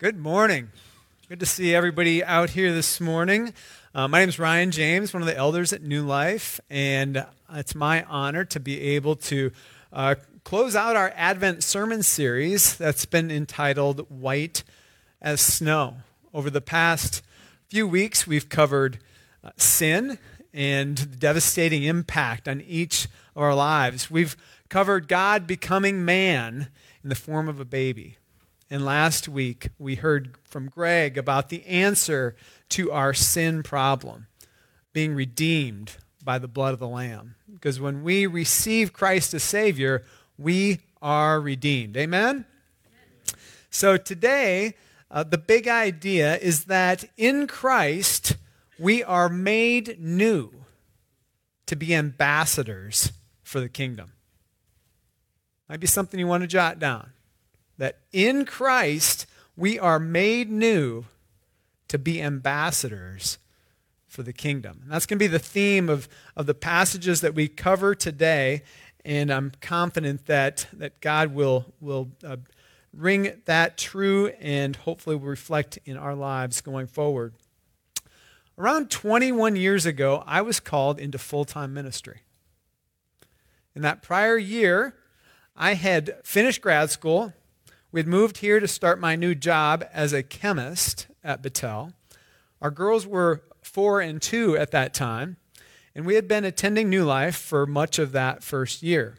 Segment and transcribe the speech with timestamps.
[0.00, 0.70] Good morning.
[1.28, 3.52] Good to see everybody out here this morning.
[3.94, 7.74] Uh, my name is Ryan James, one of the elders at New Life, and it's
[7.74, 9.52] my honor to be able to
[9.92, 14.64] uh, close out our Advent sermon series that's been entitled White
[15.20, 15.96] as Snow.
[16.32, 17.20] Over the past
[17.68, 19.00] few weeks, we've covered
[19.44, 20.18] uh, sin
[20.54, 23.04] and the devastating impact on each
[23.36, 24.10] of our lives.
[24.10, 24.34] We've
[24.70, 26.68] covered God becoming man
[27.02, 28.16] in the form of a baby.
[28.70, 32.36] And last week, we heard from Greg about the answer
[32.70, 34.28] to our sin problem
[34.92, 37.34] being redeemed by the blood of the Lamb.
[37.52, 40.04] Because when we receive Christ as Savior,
[40.38, 41.96] we are redeemed.
[41.96, 42.44] Amen?
[43.70, 44.74] So today,
[45.10, 48.36] uh, the big idea is that in Christ,
[48.78, 50.52] we are made new
[51.66, 53.10] to be ambassadors
[53.42, 54.12] for the kingdom.
[55.68, 57.10] Might be something you want to jot down
[57.80, 59.24] that in Christ
[59.56, 61.06] we are made new
[61.88, 63.38] to be ambassadors
[64.06, 64.80] for the kingdom.
[64.82, 66.06] And that's going to be the theme of,
[66.36, 68.64] of the passages that we cover today.
[69.02, 72.36] And I'm confident that, that God will, will uh,
[72.92, 77.32] ring that true and hopefully will reflect in our lives going forward.
[78.58, 82.20] Around 21 years ago, I was called into full time ministry.
[83.74, 84.96] In that prior year,
[85.56, 87.32] I had finished grad school
[87.92, 91.92] we had moved here to start my new job as a chemist at Battelle.
[92.62, 95.36] Our girls were four and two at that time,
[95.94, 99.18] and we had been attending New Life for much of that first year.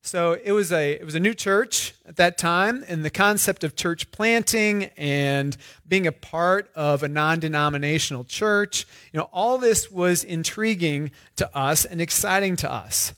[0.00, 3.64] So it was a it was a new church at that time, and the concept
[3.64, 9.90] of church planting and being a part of a non-denominational church, you know, all this
[9.90, 13.12] was intriguing to us and exciting to us.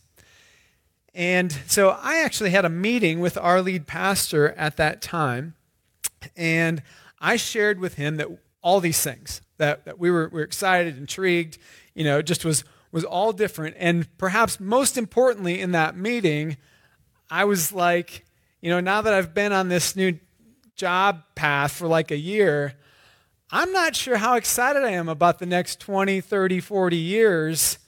[1.14, 5.54] And so I actually had a meeting with our lead pastor at that time,
[6.36, 6.82] and
[7.18, 8.28] I shared with him that
[8.62, 11.58] all these things that, that we, were, we were excited, intrigued,
[11.94, 13.76] you know, just was was all different.
[13.78, 16.56] And perhaps most importantly in that meeting,
[17.30, 18.26] I was like,
[18.60, 20.18] you know, now that I've been on this new
[20.74, 22.74] job path for like a year,
[23.50, 27.78] I'm not sure how excited I am about the next 20, 30, 40 years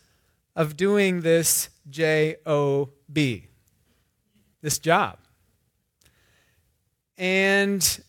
[0.55, 3.47] of doing this J O B,
[4.61, 5.19] this job.
[7.19, 8.00] And,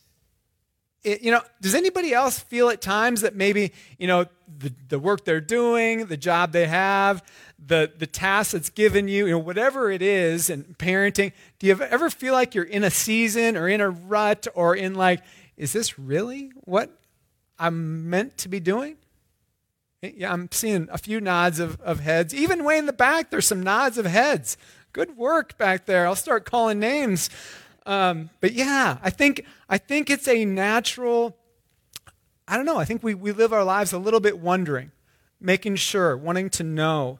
[1.03, 4.25] it, you know, does anybody else feel at times that maybe, you know,
[4.57, 7.23] the, the work they're doing, the job they have,
[7.65, 11.79] the, the task that's given you, you know, whatever it is, and parenting, do you
[11.81, 15.21] ever feel like you're in a season or in a rut or in like,
[15.57, 16.97] is this really what
[17.59, 18.97] I'm meant to be doing?
[20.01, 22.33] Yeah, I'm seeing a few nods of, of heads.
[22.33, 24.57] Even way in the back, there's some nods of heads.
[24.93, 26.05] Good work back there.
[26.05, 27.31] I'll start calling names.
[27.87, 31.35] Um, but yeah, I think I think it's a natural.
[32.47, 32.77] I don't know.
[32.77, 34.91] I think we, we live our lives a little bit wondering,
[35.41, 37.17] making sure, wanting to know.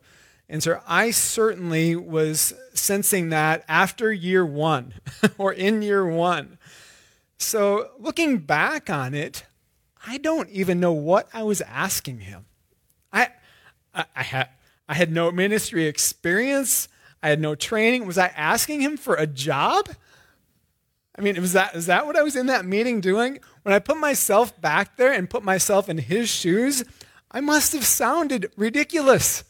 [0.48, 4.94] And so I certainly was sensing that after year one
[5.40, 6.60] or in year one.
[7.38, 9.46] So looking back on it,
[10.06, 12.46] I don't even know what I was asking him.
[13.12, 13.30] I,
[13.96, 14.50] I, I, had,
[14.88, 16.88] I had no ministry experience.
[17.24, 18.06] I had no training.
[18.06, 19.88] Was I asking him for a job?
[21.18, 23.40] I mean, was that, is that what I was in that meeting doing?
[23.62, 26.84] When I put myself back there and put myself in his shoes,
[27.32, 29.46] I must have sounded ridiculous.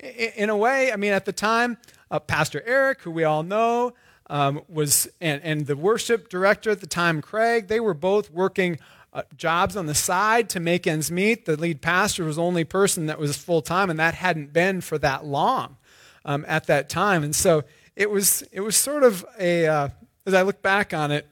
[0.00, 1.76] In a way, I mean, at the time,
[2.10, 3.92] uh, Pastor Eric, who we all know,
[4.30, 8.78] um, was, and, and the worship director at the time, Craig, they were both working
[9.12, 11.44] uh, jobs on the side to make ends meet.
[11.44, 14.80] The lead pastor was the only person that was full time, and that hadn't been
[14.80, 15.76] for that long
[16.26, 17.24] um, at that time.
[17.24, 17.64] And so
[17.94, 19.88] it was, it was sort of a, uh,
[20.26, 21.26] as I look back on it,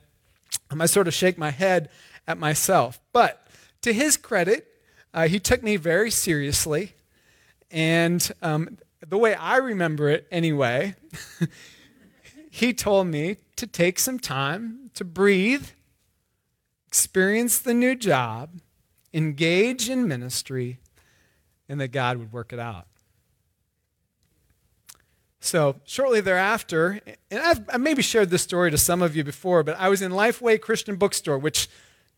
[0.70, 1.90] um, I sort of shake my head
[2.26, 2.98] at myself.
[3.12, 3.46] But
[3.82, 4.66] to his credit,
[5.12, 6.94] uh, he took me very seriously.
[7.70, 10.94] And um, the way I remember it, anyway,
[12.50, 15.66] he told me to take some time to breathe
[16.86, 18.60] experience the new job,
[19.12, 20.78] engage in ministry,
[21.68, 22.86] and that God would work it out.
[25.44, 29.62] So, shortly thereafter, and I've I maybe shared this story to some of you before,
[29.62, 31.68] but I was in Lifeway Christian Bookstore, which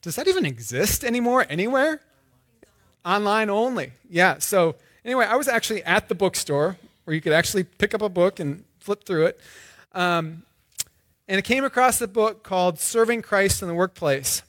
[0.00, 2.00] does that even exist anymore anywhere?
[3.04, 3.90] Online only.
[4.08, 4.38] Yeah.
[4.38, 8.08] So, anyway, I was actually at the bookstore where you could actually pick up a
[8.08, 9.40] book and flip through it.
[9.90, 10.44] Um,
[11.26, 14.42] and I came across a book called Serving Christ in the Workplace.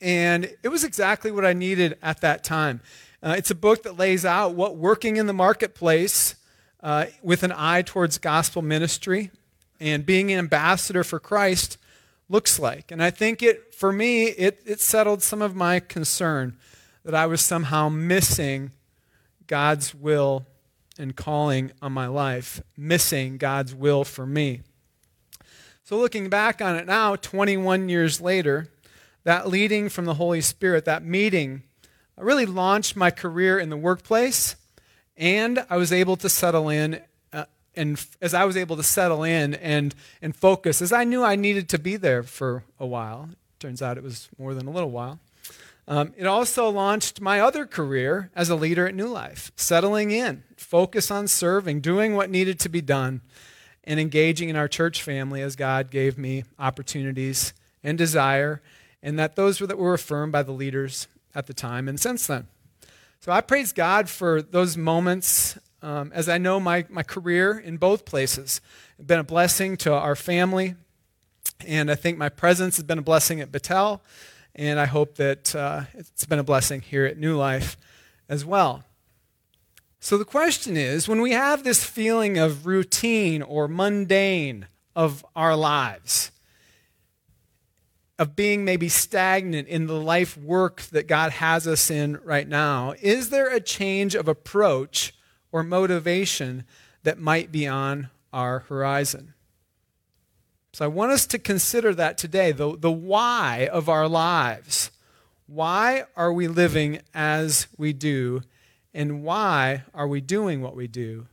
[0.00, 2.80] And it was exactly what I needed at that time.
[3.22, 6.36] Uh, it's a book that lays out what working in the marketplace
[6.84, 9.30] uh, with an eye towards gospel ministry
[9.80, 11.78] and being an ambassador for Christ
[12.28, 12.92] looks like.
[12.92, 16.58] And I think it, for me, it, it settled some of my concern
[17.02, 18.70] that I was somehow missing
[19.46, 20.46] God's will
[20.98, 24.60] and calling on my life, missing God's will for me.
[25.84, 28.68] So, looking back on it now, 21 years later,
[29.24, 31.62] that leading from the Holy Spirit, that meeting,
[32.16, 34.56] really launched my career in the workplace,
[35.16, 37.00] and I was able to settle in.
[37.32, 37.44] Uh,
[37.76, 41.36] and as I was able to settle in and, and focus, as I knew I
[41.36, 44.90] needed to be there for a while, turns out it was more than a little
[44.90, 45.18] while.
[45.86, 50.42] Um, it also launched my other career as a leader at New Life, settling in,
[50.56, 53.20] focus on serving, doing what needed to be done,
[53.84, 57.52] and engaging in our church family as God gave me opportunities
[57.82, 58.62] and desire,
[59.02, 62.26] and that those were that were affirmed by the leaders at the time and since
[62.26, 62.46] then.
[63.24, 67.78] So I praise God for those moments um, as I know my, my career in
[67.78, 68.60] both places
[68.98, 70.74] has been a blessing to our family,
[71.66, 74.00] and I think my presence has been a blessing at Battelle
[74.54, 77.78] and I hope that uh, it's been a blessing here at New Life
[78.28, 78.84] as well.
[80.00, 85.56] So the question is when we have this feeling of routine or mundane of our
[85.56, 86.30] lives,
[88.24, 92.94] of being maybe stagnant in the life work that God has us in right now,
[93.02, 95.14] is there a change of approach
[95.52, 96.64] or motivation
[97.02, 99.34] that might be on our horizon?
[100.72, 104.90] So I want us to consider that today the, the why of our lives.
[105.46, 108.40] Why are we living as we do?
[108.94, 111.26] And why are we doing what we do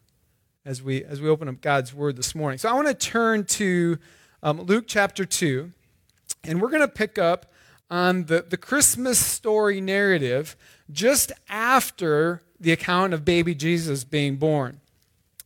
[0.66, 2.58] as we, as we open up God's Word this morning?
[2.58, 3.98] So I want to turn to
[4.44, 5.72] um, Luke chapter 2,
[6.44, 7.52] and we're going to pick up
[7.90, 10.56] on the, the Christmas story narrative
[10.92, 14.80] just after the account of baby Jesus being born.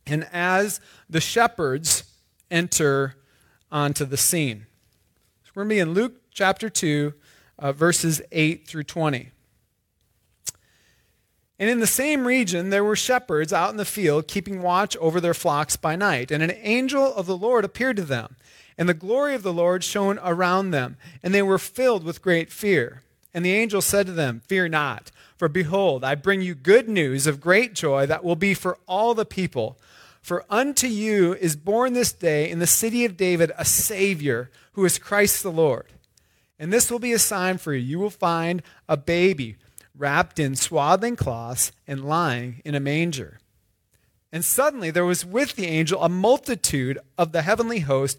[0.06, 2.04] And as the shepherds
[2.50, 3.16] enter
[3.70, 4.66] onto the scene.
[5.44, 7.12] So we're going to be in Luke chapter 2,
[7.58, 9.30] uh, verses 8 through 20.
[11.58, 15.20] And in the same region, there were shepherds out in the field keeping watch over
[15.20, 16.30] their flocks by night.
[16.30, 18.36] And an angel of the Lord appeared to them,
[18.78, 22.52] and the glory of the Lord shone around them, and they were filled with great
[22.52, 23.02] fear.
[23.32, 27.26] And the angel said to them, Fear not, for behold, I bring you good news
[27.26, 29.78] of great joy that will be for all the people.
[30.22, 34.84] For unto you is born this day in the city of David a Savior, who
[34.84, 35.92] is Christ the Lord.
[36.58, 37.80] And this will be a sign for you.
[37.80, 39.56] You will find a baby
[39.96, 43.38] wrapped in swaddling cloths and lying in a manger.
[44.32, 48.18] And suddenly there was with the angel a multitude of the heavenly host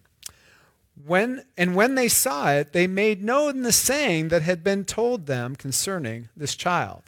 [0.95, 5.25] When, and when they saw it, they made known the saying that had been told
[5.25, 7.03] them concerning this child.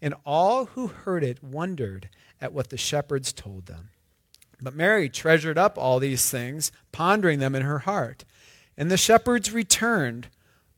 [0.00, 2.08] And all who heard it wondered
[2.40, 3.90] at what the shepherds told them.
[4.60, 8.24] But Mary treasured up all these things, pondering them in her heart.
[8.76, 10.28] And the shepherds returned,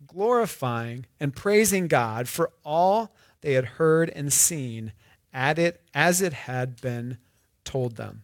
[0.06, 4.92] glorifying and praising God for all they had heard and seen
[5.32, 7.18] at it as it had been
[7.64, 8.22] told them.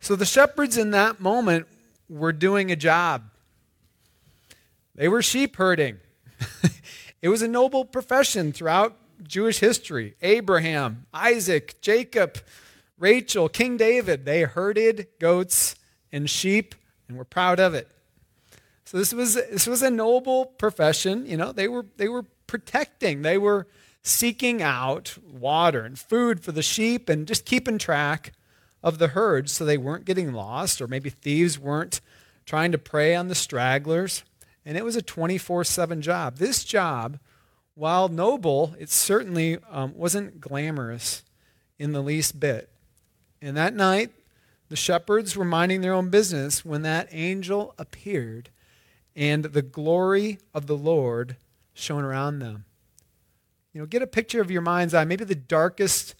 [0.00, 1.66] So the shepherds in that moment
[2.12, 3.30] were doing a job.
[4.94, 5.98] They were sheep herding.
[7.22, 10.14] it was a noble profession throughout Jewish history.
[10.20, 12.38] Abraham, Isaac, Jacob,
[12.98, 15.74] Rachel, King David, they herded goats
[16.12, 16.74] and sheep
[17.08, 17.88] and were proud of it.
[18.84, 23.22] So this was this was a noble profession, you know, they were they were protecting,
[23.22, 23.66] they were
[24.02, 28.32] seeking out water and food for the sheep and just keeping track
[28.82, 32.00] of the herd so they weren't getting lost or maybe thieves weren't
[32.44, 34.24] trying to prey on the stragglers.
[34.64, 36.36] And it was a 24 7 job.
[36.36, 37.18] This job,
[37.74, 41.22] while noble, it certainly um, wasn't glamorous
[41.78, 42.68] in the least bit.
[43.40, 44.10] And that night,
[44.68, 48.50] the shepherds were minding their own business when that angel appeared
[49.14, 51.36] and the glory of the Lord
[51.74, 52.64] shone around them.
[53.72, 56.14] You know, get a picture of your mind's eye, maybe the darkest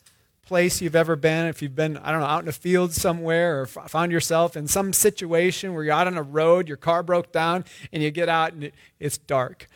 [0.52, 3.62] place you've ever been, if you've been, I don't know, out in a field somewhere
[3.62, 7.32] or found yourself in some situation where you're out on a road, your car broke
[7.32, 9.66] down, and you get out and it's dark.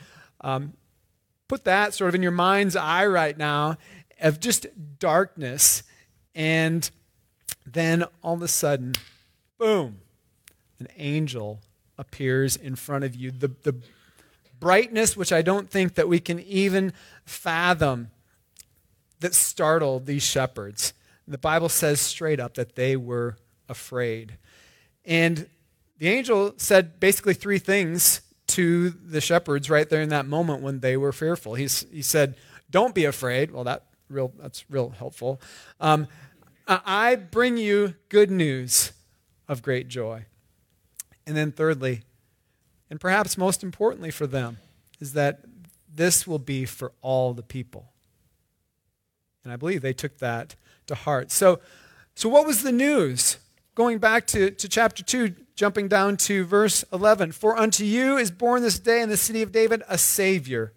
[0.43, 0.75] Um,
[1.49, 3.79] put that sort of in your mind's eye right now
[4.21, 4.67] of just
[4.99, 5.83] darkness
[6.35, 6.91] and
[7.65, 8.93] then all of a sudden,
[9.57, 10.01] boom,
[10.79, 11.61] an angel
[11.97, 13.31] appears in front of you.
[13.31, 13.77] The, the
[14.61, 16.93] brightness which I don't think that we can even
[17.25, 18.11] fathom
[19.21, 20.93] that startled these shepherds.
[21.29, 23.37] The Bible says straight up that they were
[23.69, 24.39] afraid.
[25.05, 25.49] And
[25.99, 30.81] the angel said basically three things to the shepherds right there in that moment when
[30.81, 31.55] they were fearful.
[31.55, 32.37] He said,
[32.71, 33.51] Don't be afraid.
[33.51, 35.41] Well, that real, that's real helpful.
[35.81, 36.07] Um,
[36.69, 38.93] I bring you good news
[39.49, 40.27] of great joy.
[41.27, 42.03] And then, thirdly,
[42.91, 44.59] and perhaps most importantly for them,
[45.01, 45.41] is that
[45.93, 47.93] this will be for all the people.
[49.47, 50.57] And I believe they took that
[50.89, 51.31] to heart.
[51.31, 51.61] So,
[52.17, 53.39] so what was the news?
[53.77, 57.31] Going back to, to chapter 2, jumping down to verse 11.
[57.31, 60.73] For unto you is born this day in the city of David a Savior,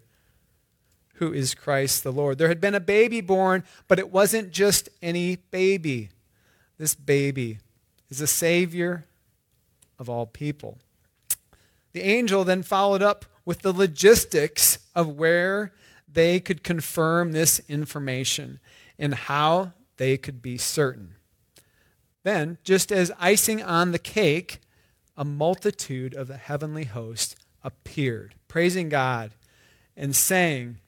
[1.14, 2.38] who is Christ the Lord.
[2.38, 6.10] There had been a baby born, but it wasn't just any baby.
[6.78, 7.58] This baby
[8.08, 9.04] is a Savior
[9.98, 10.78] of all people.
[11.92, 15.72] The angel then followed up with the logistics of where
[16.12, 18.60] they could confirm this information
[18.98, 21.14] and how they could be certain.
[22.22, 24.60] Then, just as icing on the cake,
[25.16, 29.32] a multitude of the heavenly host appeared, praising God
[29.96, 30.78] and saying,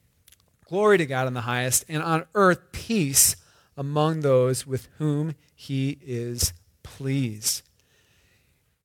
[0.66, 3.36] Glory to God in the highest, and on earth peace
[3.76, 7.62] among those with whom he is pleased.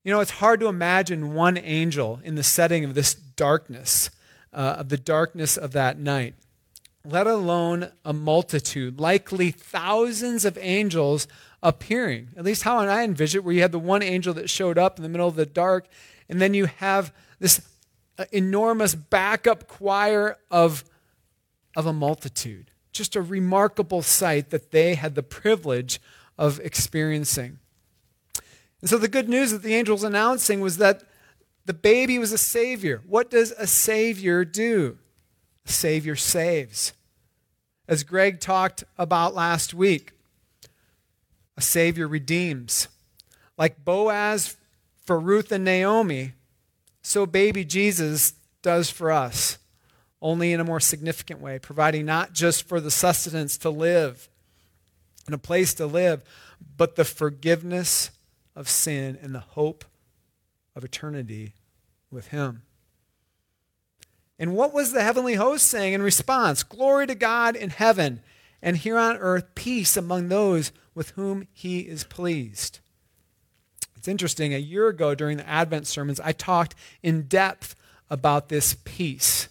[0.04, 4.10] You know, it's hard to imagine one angel in the setting of this darkness,
[4.54, 6.36] uh, of the darkness of that night,
[7.06, 11.28] let alone a multitude, likely thousands of angels
[11.64, 12.30] appearing.
[12.36, 14.98] At least how I envision it, where you had the one angel that showed up
[14.98, 15.88] in the middle of the dark,
[16.30, 17.62] and then you have this
[18.18, 20.84] uh, enormous backup choir of,
[21.76, 22.72] of a multitude.
[22.92, 26.02] Just a remarkable sight that they had the privilege
[26.38, 27.60] of experiencing.
[28.82, 31.04] And so the good news that the angel was announcing was that
[31.68, 33.02] the baby was a savior.
[33.06, 34.98] What does a savior do?
[35.66, 36.94] A savior saves.
[37.90, 40.14] As Greg talked about last week,
[41.58, 42.88] a savior redeems.
[43.58, 44.56] Like Boaz
[45.04, 46.34] for Ruth and Naomi,
[47.02, 49.58] so baby Jesus does for us,
[50.22, 54.30] only in a more significant way, providing not just for the sustenance to live
[55.26, 56.24] and a place to live,
[56.78, 58.12] but the forgiveness
[58.56, 59.84] of sin and the hope
[60.78, 61.56] of eternity
[62.12, 62.62] with Him.
[64.38, 66.62] And what was the heavenly host saying in response?
[66.62, 68.22] Glory to God in heaven,
[68.62, 72.80] and here on earth, peace among those with whom He is pleased.
[73.96, 77.76] It's interesting, a year ago during the Advent sermons, I talked in depth
[78.10, 79.50] about this peace.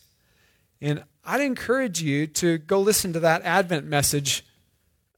[0.81, 4.45] And I'd encourage you to go listen to that Advent message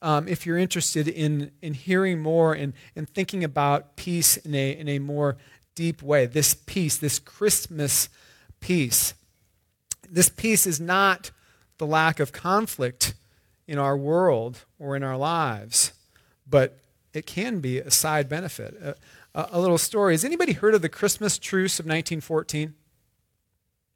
[0.01, 4.71] um, if you're interested in, in hearing more and, and thinking about peace in a,
[4.71, 5.37] in a more
[5.79, 6.27] deep way.
[6.27, 8.09] This peace, this Christmas
[8.59, 9.15] peace.
[10.11, 11.31] This peace is not
[11.79, 13.15] the lack of conflict
[13.69, 15.93] in our world or in our lives,
[16.51, 16.81] but
[17.15, 18.75] it can be a side benefit.
[19.33, 20.15] A, a, little story.
[20.15, 22.75] Has anybody heard of the Christmas truce of 1914?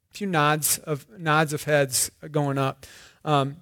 [0.09, 2.85] A few nods of nods of heads going up.
[3.25, 3.57] Um,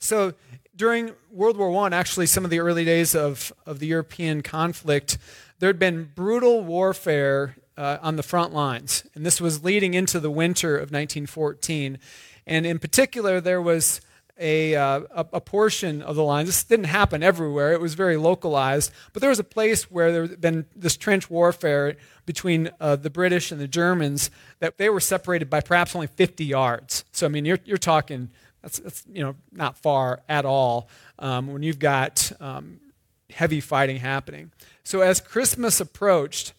[0.00, 0.34] so
[0.74, 5.18] during World War I, actually, some of the early days of, of the European conflict,
[5.62, 9.06] there had been brutal warfare uh, on the front lines.
[9.14, 12.00] And this was leading into the winter of 1914.
[12.48, 14.00] And in particular, there was
[14.36, 16.48] a, uh, a, a, portion of the lines.
[16.48, 18.90] This didn't happen everywhere, it was very localized.
[19.12, 21.94] But there was a place where there had been this trench warfare
[22.26, 26.44] between uh, the British and the Germans that they were separated by perhaps only 50
[26.44, 27.04] yards.
[27.12, 28.30] So, I mean, you're, you're talking
[28.62, 30.88] that's, that's you know not far at all
[31.20, 32.80] um, when you've got um,
[33.30, 34.50] heavy fighting happening.
[34.84, 36.52] So as Christmas approached,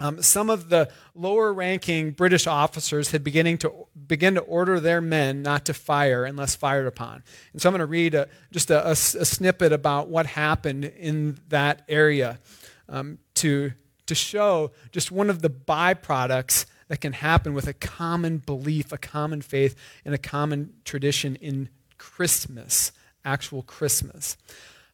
[0.00, 5.42] um, some of the lower-ranking British officers had beginning to begin to order their men
[5.42, 7.22] not to fire unless fired upon.
[7.52, 10.84] And so I'm going to read a, just a, a, a, snippet about what happened
[10.84, 12.40] in that area
[12.88, 13.72] um, to
[14.06, 18.98] to show just one of the byproducts that can happen with a common belief, a
[18.98, 22.92] common faith, and a common tradition in Christmas,
[23.24, 24.36] actual Christmas.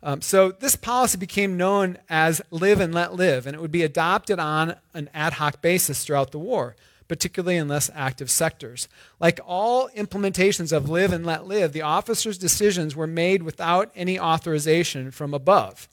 [0.02, 3.82] Um, so this policy became known as live and let live, and it would be
[3.82, 6.74] adopted on an ad hoc basis throughout the war,
[7.06, 8.88] particularly in less active sectors.
[9.18, 14.18] Like all implementations of live and let live, the officers' decisions were made without any
[14.18, 15.86] authorization from above,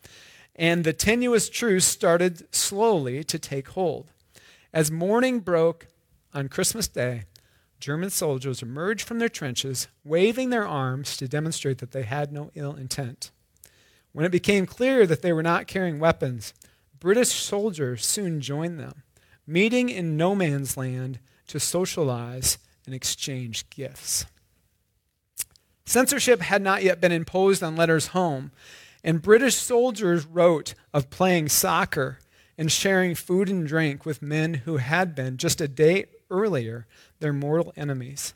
[0.56, 4.12] and the tenuous truce started slowly to take hold.
[4.74, 5.88] As morning broke
[6.34, 7.24] on Christmas Day,
[7.80, 12.52] German soldiers emerged from their trenches, waving their arms to demonstrate that they had no
[12.56, 13.32] ill intent.
[14.18, 16.56] When it became clear that they were not carrying weapons,
[17.00, 19.04] British soldiers soon joined them.
[19.46, 22.58] Meeting in no man's land, to socialize
[22.88, 24.26] and exchange gifts.
[25.86, 28.50] Censorship had not yet been imposed on letters home,
[29.04, 32.18] and British soldiers wrote of playing soccer
[32.58, 36.88] and sharing food and drink with men who had been, just a day earlier,
[37.20, 38.34] their mortal enemies.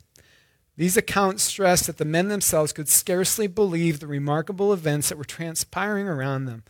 [0.81, 5.23] These accounts stress that the men themselves could scarcely believe the remarkable events that were
[5.23, 6.63] transpiring around them,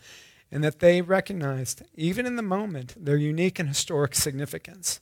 [0.50, 5.00] and that they recognized, even in the moment, their unique and historic significance.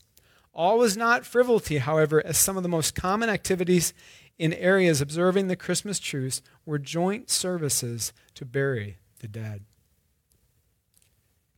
[0.55, 3.93] All was not frivolity, however, as some of the most common activities
[4.39, 9.65] in areas observing the Christmas truce were joint services to bury the dead.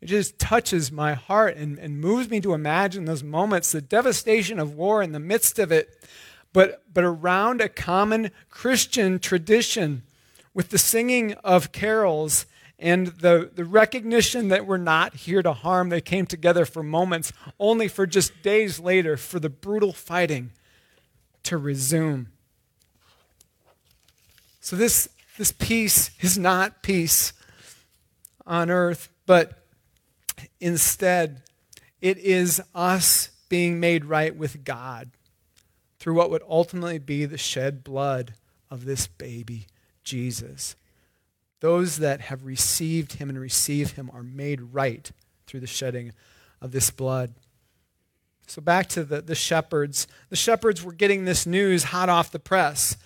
[0.01, 4.59] It just touches my heart and, and moves me to imagine those moments, the devastation
[4.59, 5.91] of war in the midst of it,
[6.53, 10.03] but, but around a common Christian tradition
[10.55, 12.47] with the singing of carols
[12.79, 15.89] and the, the recognition that we're not here to harm.
[15.89, 20.51] They came together for moments, only for just days later for the brutal fighting
[21.45, 22.29] to resume.
[24.61, 27.33] So, this, this peace is not peace
[28.47, 29.63] on earth, but
[30.61, 31.43] Instead,
[32.01, 35.11] it is us being made right with God
[36.03, 38.35] through what would ultimately be the shed blood
[38.69, 39.69] of this baby,
[40.03, 40.75] Jesus.
[41.61, 45.13] Those that have received him and receive him are made right
[45.47, 46.13] through the shedding
[46.61, 47.35] of this blood.
[48.49, 50.09] So, back to the, the shepherds.
[50.29, 52.97] The shepherds were getting this news hot off the press.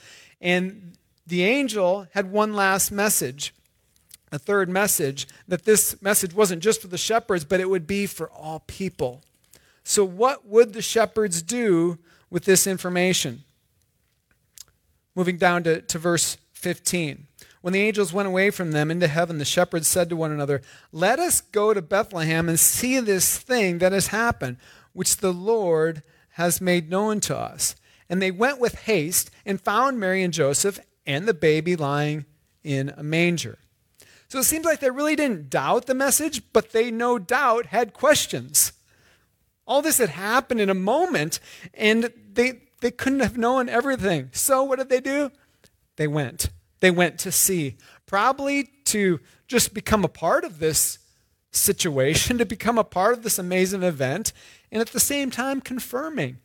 [0.41, 0.95] And
[1.27, 3.53] the angel had one last message
[4.33, 8.07] a third message that this message wasn't just for the shepherds, but it would be
[8.07, 9.23] for all people.
[9.85, 11.99] So, what would the shepherds do
[12.31, 13.45] with this information?
[15.15, 17.27] Moving down to, to verse 15.
[17.63, 20.63] When the angels went away from them into heaven, the shepherds said to one another,
[20.93, 24.59] Let us go to Bethlehem and see this thing that has happened,
[24.93, 27.75] which the Lord has made known to us.
[28.09, 32.25] And they went with haste and found Mary and Joseph and the baby lying
[32.63, 33.59] in a manger.
[34.29, 37.93] So it seems like they really didn't doubt the message, but they no doubt had
[37.93, 38.73] questions.
[39.67, 41.41] All this had happened in a moment,
[41.75, 44.31] and they, they couldn't have known everything.
[44.33, 45.31] So what did they do?
[45.97, 46.51] They went.
[46.81, 47.77] They went to see,
[48.07, 50.99] probably to just become a part of this
[51.51, 54.33] situation, to become a part of this amazing event,
[54.71, 56.39] and at the same time confirming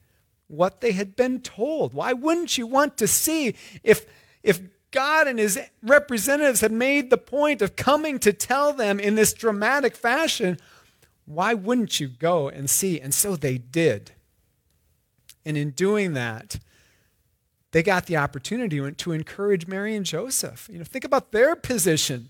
[0.48, 1.94] what they had been told.
[1.94, 4.06] Why wouldn't you want to see if
[4.44, 9.16] if God and his representatives had made the point of coming to tell them in
[9.16, 10.58] this dramatic fashion,
[11.26, 13.00] why wouldn't you go and see?
[13.00, 14.12] And so they did.
[15.46, 16.60] And in doing that,
[17.72, 20.70] they got the opportunity to encourage Mary and Joseph.
[20.72, 22.30] You know, think about their position.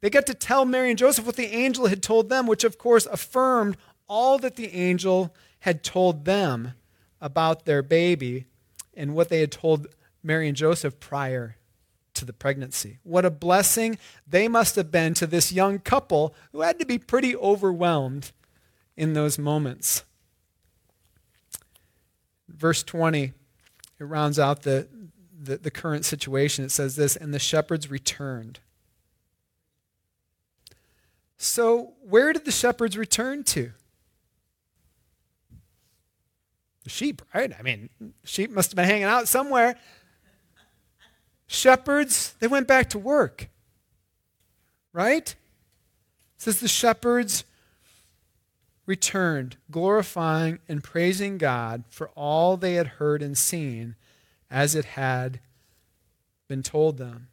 [0.00, 2.76] They got to tell Mary and Joseph what the angel had told them, which of
[2.76, 3.76] course affirmed
[4.08, 6.74] all that the angel had told them
[7.20, 8.46] about their baby
[8.94, 9.86] and what they had told
[10.22, 11.56] Mary and Joseph prior
[12.14, 12.98] to the pregnancy.
[13.02, 16.98] What a blessing they must have been to this young couple who had to be
[16.98, 18.32] pretty overwhelmed
[18.96, 20.04] in those moments.
[22.48, 23.32] Verse 20,
[23.98, 24.88] it rounds out the,
[25.42, 26.64] the, the current situation.
[26.64, 28.60] It says this And the shepherds returned.
[31.36, 33.72] So, where did the shepherds return to?
[36.84, 37.52] The sheep, right?
[37.58, 37.90] I mean,
[38.24, 39.76] sheep must have been hanging out somewhere.
[41.52, 43.50] Shepherds, they went back to work.
[44.94, 45.28] Right?
[45.28, 45.36] It
[46.38, 47.44] says the shepherds
[48.86, 53.96] returned, glorifying and praising God for all they had heard and seen
[54.50, 55.40] as it had
[56.48, 57.28] been told them.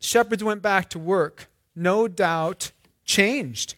[0.00, 2.72] Shepherds went back to work, no doubt
[3.04, 3.76] changed.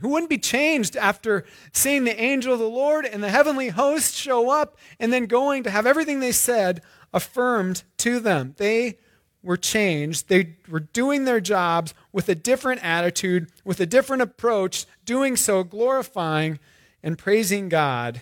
[0.00, 4.14] Who wouldn't be changed after seeing the angel of the Lord and the heavenly host
[4.14, 8.54] show up and then going to have everything they said affirmed to them.
[8.58, 8.98] They
[9.42, 10.28] were changed.
[10.28, 15.64] They were doing their jobs with a different attitude, with a different approach, doing so
[15.64, 16.58] glorifying
[17.02, 18.20] and praising God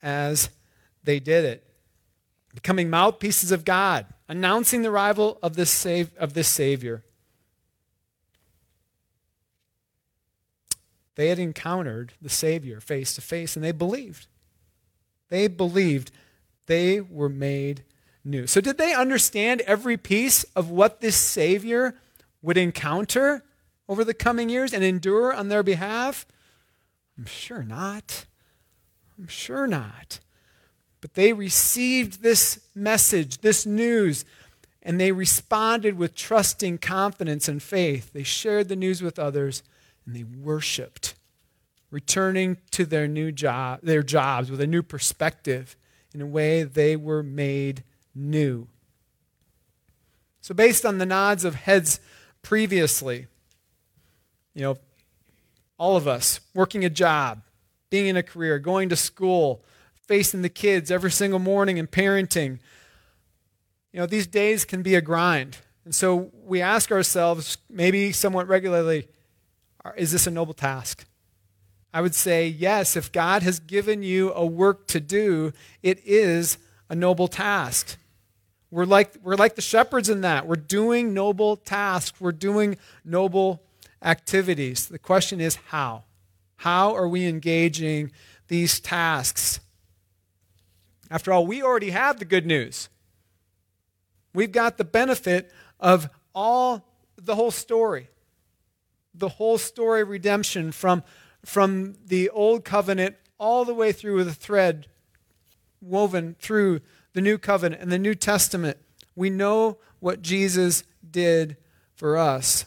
[0.00, 0.50] as
[1.02, 1.66] they did it.
[2.54, 7.02] Becoming mouthpieces of God, announcing the arrival of this, of this Savior.
[11.16, 14.26] They had encountered the Savior face to face and they believed.
[15.28, 16.10] They believed
[16.66, 17.84] they were made
[18.24, 18.46] new.
[18.46, 21.94] So, did they understand every piece of what this Savior
[22.42, 23.44] would encounter
[23.88, 26.26] over the coming years and endure on their behalf?
[27.18, 28.26] I'm sure not.
[29.18, 30.20] I'm sure not.
[31.00, 34.24] But they received this message, this news,
[34.82, 38.12] and they responded with trusting confidence and faith.
[38.12, 39.62] They shared the news with others,
[40.06, 41.14] and they worshiped
[41.94, 45.76] returning to their new job, their jobs with a new perspective
[46.12, 47.84] in a way they were made
[48.16, 48.66] new.
[50.40, 52.00] So, based on the nods of heads
[52.42, 53.28] previously,
[54.54, 54.76] you know,
[55.78, 57.42] all of us working a job,
[57.90, 59.64] being in a career, going to school,
[60.08, 62.58] facing the kids every single morning and parenting,
[63.92, 65.58] you know, these days can be a grind.
[65.84, 69.06] And so we ask ourselves, maybe somewhat regularly,
[69.96, 71.04] is this a noble task?
[71.92, 76.58] I would say, yes, if God has given you a work to do, it is
[76.88, 77.96] a noble task.
[78.70, 80.46] We're like, we're like the shepherds in that.
[80.46, 83.62] We're doing noble tasks, we're doing noble
[84.02, 84.88] activities.
[84.88, 86.04] The question is, how?
[86.56, 88.10] How are we engaging
[88.48, 89.60] these tasks?
[91.10, 92.88] After all, we already have the good news.
[94.32, 96.84] We've got the benefit of all
[97.16, 98.08] the whole story.
[99.14, 101.02] The whole story of redemption from,
[101.44, 104.86] from the old covenant all the way through with a thread
[105.80, 106.80] woven through
[107.12, 108.78] the new covenant and the New Testament.
[109.14, 111.56] We know what Jesus did
[111.94, 112.66] for us.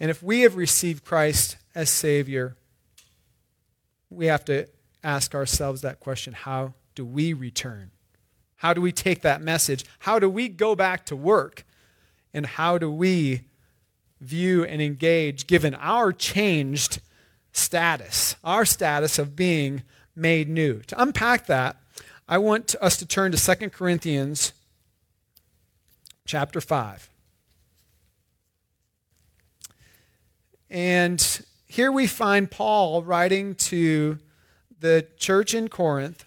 [0.00, 2.56] And if we have received Christ as Savior,
[4.10, 4.66] we have to
[5.02, 7.90] ask ourselves that question how do we return?
[8.56, 9.84] How do we take that message?
[10.00, 11.64] How do we go back to work?
[12.32, 13.42] And how do we
[14.24, 17.00] view and engage given our changed
[17.52, 19.82] status, our status of being
[20.16, 20.80] made new?
[20.80, 21.76] To unpack that,
[22.28, 24.52] I want us to turn to 2 Corinthians
[26.26, 27.10] chapter 5.
[30.70, 34.18] And here we find Paul writing to
[34.80, 36.24] the church in Corinth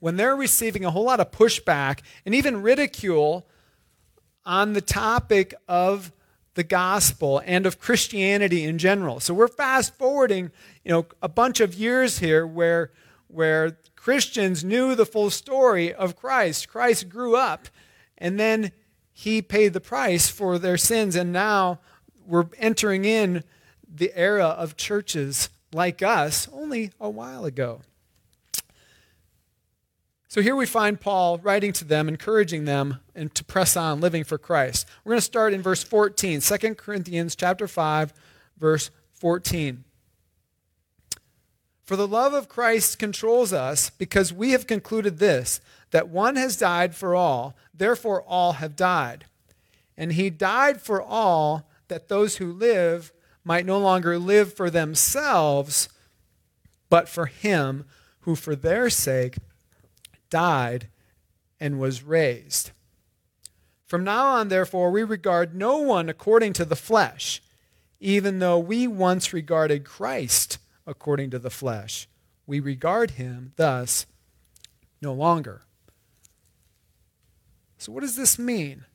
[0.00, 3.46] when they're receiving a whole lot of pushback and even ridicule
[4.44, 6.10] on the topic of
[6.54, 9.20] the gospel and of Christianity in general.
[9.20, 10.50] So we're fast forwarding,
[10.84, 12.90] you know, a bunch of years here where
[13.28, 16.68] where Christians knew the full story of Christ.
[16.68, 17.68] Christ grew up
[18.18, 18.72] and then
[19.12, 21.80] he paid the price for their sins and now
[22.26, 23.42] we're entering in
[23.88, 27.80] the era of churches like us only a while ago.
[30.32, 34.24] So here we find Paul writing to them, encouraging them and to press on living
[34.24, 34.88] for Christ.
[35.04, 38.14] We're going to start in verse 14, 2 Corinthians chapter 5,
[38.58, 39.84] verse 14.
[41.84, 46.56] For the love of Christ controls us because we have concluded this that one has
[46.56, 49.26] died for all, therefore all have died.
[49.98, 53.12] And he died for all that those who live
[53.44, 55.90] might no longer live for themselves,
[56.88, 57.84] but for him
[58.20, 59.36] who for their sake
[60.32, 60.88] died,
[61.60, 62.72] and was raised.
[63.86, 67.42] From now on, therefore, we regard no one according to the flesh,
[68.00, 72.08] even though we once regarded Christ according to the flesh.
[72.46, 74.06] We regard him thus
[75.02, 75.62] no longer.
[77.76, 78.86] So, what does this mean?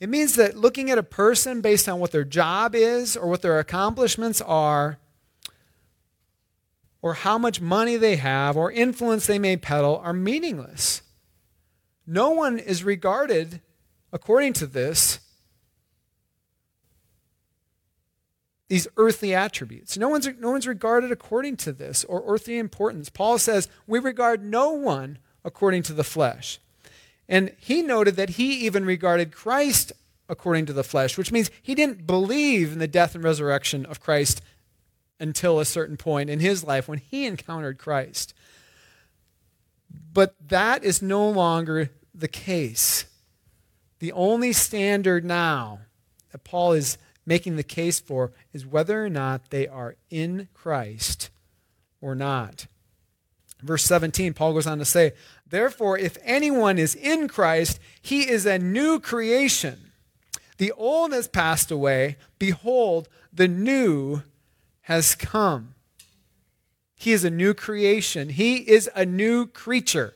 [0.00, 3.42] It means that looking at a person based on what their job is or what
[3.42, 4.98] their accomplishments are
[7.02, 11.02] or how much money they have or influence they may peddle are meaningless.
[12.06, 13.60] No one is regarded,
[14.12, 15.20] according to this,
[18.68, 19.96] these earthly attributes.
[19.96, 23.08] No one's, no one's regarded according to this or earthly importance.
[23.08, 26.58] Paul says, We regard no one according to the flesh.
[27.28, 29.92] And he noted that he even regarded Christ
[30.28, 34.00] according to the flesh, which means he didn't believe in the death and resurrection of
[34.00, 34.42] Christ
[35.18, 38.34] until a certain point in his life when he encountered Christ.
[40.12, 43.06] But that is no longer the case.
[43.98, 45.80] The only standard now
[46.32, 51.30] that Paul is making the case for is whether or not they are in Christ
[52.00, 52.66] or not.
[53.62, 55.12] Verse 17, Paul goes on to say,
[55.48, 59.92] Therefore, if anyone is in Christ, he is a new creation.
[60.58, 62.16] The old has passed away.
[62.38, 64.22] Behold, the new
[64.86, 65.74] has come.
[66.94, 70.14] He is a new creation, he is a new creature.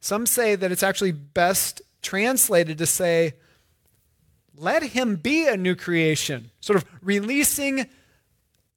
[0.00, 3.32] Some say that it's actually best translated to say,
[4.54, 7.86] let him be a new creation, sort of releasing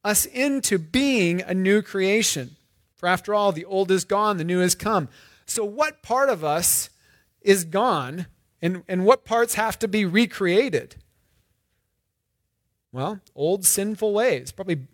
[0.05, 2.55] us into being a new creation.
[2.95, 5.09] For after all, the old is gone, the new has come.
[5.47, 6.89] So, what part of us
[7.41, 8.27] is gone,
[8.61, 10.95] and, and what parts have to be recreated?
[12.91, 14.87] Well, old sinful ways, probably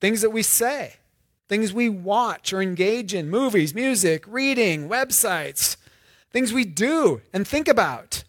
[0.00, 0.94] things that we say,
[1.48, 5.76] things we watch or engage in, movies, music, reading, websites,
[6.32, 8.24] things we do and think about.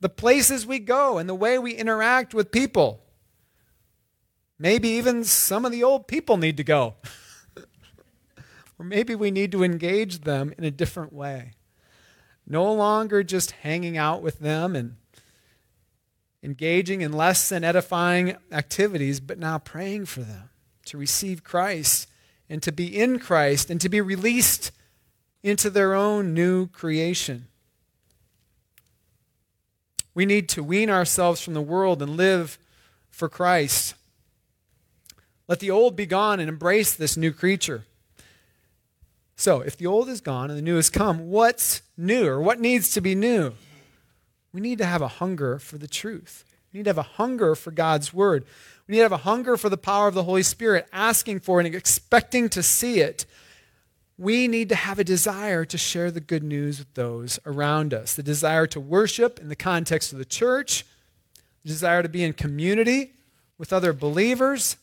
[0.00, 3.00] the places we go and the way we interact with people.
[4.58, 6.96] Maybe even some of the old people need to go.
[8.78, 11.52] or maybe we need to engage them in a different way.
[12.46, 14.96] No longer just hanging out with them and
[16.44, 20.50] engaging in less than edifying activities, but now praying for them
[20.84, 22.06] to receive Christ
[22.50, 24.70] and to be in Christ and to be released
[25.42, 27.46] into their own new creation.
[30.14, 32.58] We need to wean ourselves from the world and live
[33.10, 33.94] for Christ.
[35.48, 37.84] Let the old be gone and embrace this new creature.
[39.36, 42.60] So, if the old is gone and the new has come, what's new or what
[42.60, 43.54] needs to be new?
[44.54, 46.44] We need to have a hunger for the truth.
[46.72, 48.44] We need to have a hunger for God's word.
[48.86, 51.58] We need to have a hunger for the power of the Holy Spirit, asking for
[51.58, 53.26] and expecting to see it.
[54.16, 58.14] We need to have a desire to share the good news with those around us,
[58.14, 60.86] the desire to worship in the context of the church,
[61.64, 63.14] the desire to be in community
[63.58, 64.76] with other believers,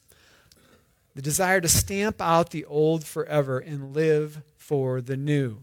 [1.15, 5.60] the desire to stamp out the old forever and live for the new.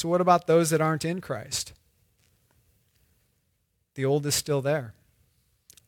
[0.00, 1.74] So, what about those that aren't in Christ?
[3.96, 4.94] The old is still there.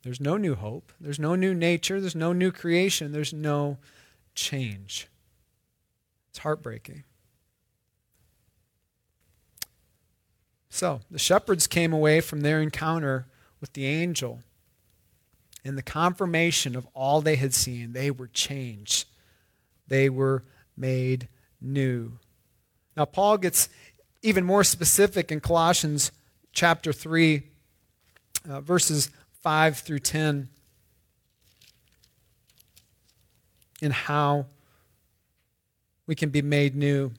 [0.02, 0.92] There's no new hope.
[1.00, 1.98] There's no new nature.
[1.98, 3.12] There's no new creation.
[3.12, 3.78] There's no
[4.34, 5.08] change.
[6.28, 7.04] It's heartbreaking.
[10.68, 13.24] So, the shepherds came away from their encounter
[13.62, 14.40] with the angel
[15.64, 17.94] and the confirmation of all they had seen.
[17.94, 19.06] They were changed,
[19.88, 20.44] they were
[20.76, 21.28] made
[21.62, 22.18] new.
[22.94, 23.70] Now, Paul gets
[24.22, 26.12] even more specific in Colossians
[26.52, 27.42] chapter 3,
[28.48, 30.48] uh, verses 5 through 10,
[33.80, 34.46] in how
[36.06, 37.10] we can be made new.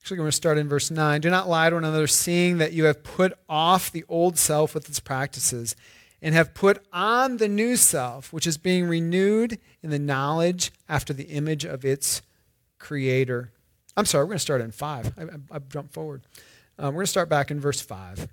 [0.00, 1.20] Actually, we're going to start in verse 9.
[1.20, 4.74] Do not lie to one another, seeing that you have put off the old self
[4.74, 5.76] with its practices
[6.22, 11.12] and have put on the new self, which is being renewed in the knowledge after
[11.12, 12.22] the image of its
[12.78, 13.52] creator.
[13.96, 15.12] I'm sorry, we're going to start in 5.
[15.18, 16.22] I, I, I jumped forward.
[16.78, 18.28] Um, we're going to start back in verse 5.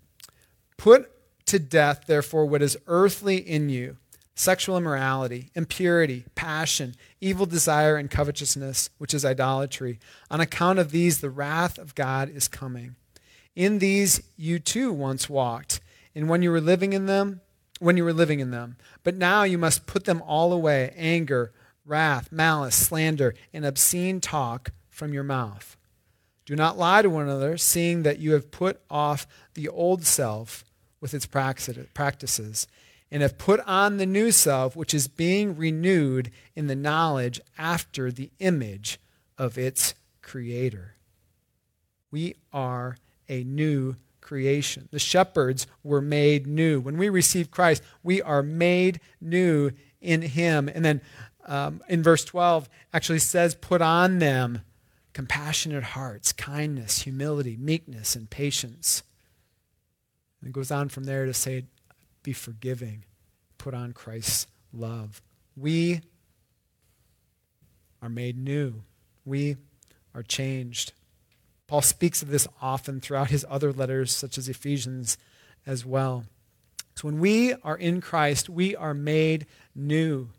[0.77, 1.11] Put
[1.47, 3.97] to death, therefore, what is earthly in you
[4.35, 9.99] sexual immorality, impurity, passion, evil desire, and covetousness, which is idolatry.
[10.29, 12.95] On account of these, the wrath of God is coming.
[13.55, 15.79] In these you too once walked,
[16.13, 17.41] and when you were living in them,
[17.79, 18.77] when you were living in them.
[19.03, 21.51] But now you must put them all away anger,
[21.85, 25.77] wrath, malice, slander, and obscene talk from your mouth.
[26.45, 30.63] Do not lie to one another, seeing that you have put off the old self
[31.01, 32.67] with its practices,
[33.11, 38.11] and have put on the new self, which is being renewed in the knowledge after
[38.11, 38.99] the image
[39.37, 40.95] of its creator.
[42.11, 42.97] We are
[43.29, 43.95] a new
[44.27, 44.89] creation.
[44.91, 46.81] The shepherds were made new.
[46.81, 50.67] When we receive Christ, we are made new in Him.
[50.67, 51.01] And then
[51.45, 54.61] um, in verse 12, actually says, Put on them
[55.13, 59.01] compassionate hearts, kindness, humility, meekness, and patience.
[60.41, 61.63] And it goes on from there to say,
[62.21, 63.05] Be forgiving.
[63.57, 65.21] Put on Christ's love.
[65.55, 66.01] We
[68.01, 68.83] are made new.
[69.23, 69.55] We
[70.13, 70.91] are changed.
[71.67, 75.17] Paul speaks of this often throughout his other letters, such as Ephesians
[75.65, 76.23] as well.
[76.95, 80.29] So when we are in Christ, we are made new.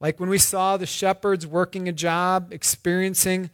[0.00, 3.50] Like when we saw the shepherds working a job, experiencing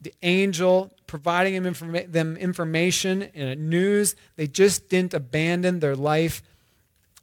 [0.00, 6.42] the angel providing them, informa- them information and news, they just didn't abandon their life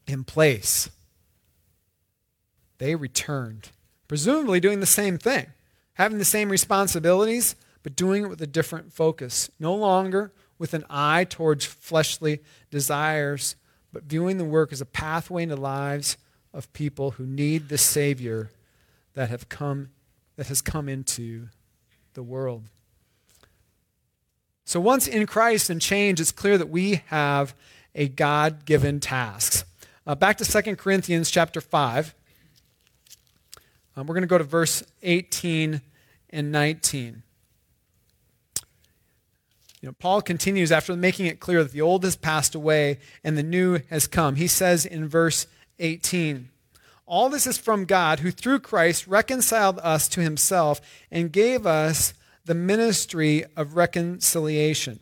[0.08, 0.90] in place.
[2.80, 3.70] They returned,
[4.10, 5.48] presumably doing the same thing,
[5.94, 9.52] having the same responsibilities, but doing it with a different focus.
[9.60, 12.40] No longer with an eye towards fleshly
[12.72, 13.56] desires,
[13.94, 16.18] but viewing the work as a pathway into lives
[16.52, 18.50] of people who need the Savior
[19.14, 19.90] that have come
[20.36, 21.50] that has come into
[22.16, 22.64] the world.
[24.64, 27.54] So once in Christ and change, it's clear that we have
[27.94, 29.68] a God-given task.
[30.08, 32.16] Uh, back to 2 Corinthians chapter 5.
[33.96, 35.82] Um, we're going to go to verse 18
[36.32, 37.22] and 19.
[39.86, 43.38] You know, Paul continues after making it clear that the old has passed away and
[43.38, 44.34] the new has come.
[44.34, 45.46] He says in verse
[45.78, 46.50] 18,
[47.06, 52.16] All this is from God, who through Christ reconciled us to himself and gave us
[52.46, 55.02] the ministry of reconciliation.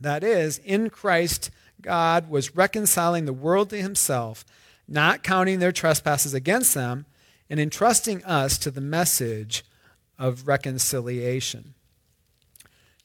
[0.00, 1.50] That is, in Christ,
[1.82, 4.42] God was reconciling the world to himself,
[4.88, 7.04] not counting their trespasses against them,
[7.50, 9.66] and entrusting us to the message
[10.18, 11.74] of reconciliation.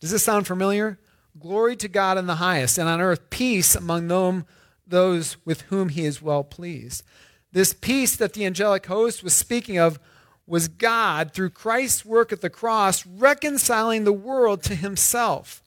[0.08, 0.98] Does this sound familiar?
[1.38, 4.46] Glory to God in the highest, and on earth peace among them,
[4.88, 7.04] those with whom he is well pleased.
[7.52, 10.00] This peace that the angelic host was speaking of
[10.46, 15.62] was God, through Christ's work at the cross, reconciling the world to himself.